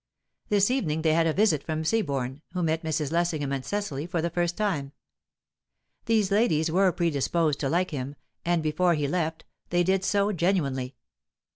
[0.49, 3.11] This evening they had a visit from Seaborne, who met Mrs.
[3.11, 4.93] Lessingham and Cecily for the first time.
[6.07, 10.95] These ladies were predisposed to like him, and before he left they did so genuinely.